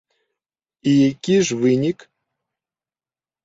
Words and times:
І 0.93 0.93
які 1.11 1.35
ж 1.45 1.59
вынік? 1.61 1.97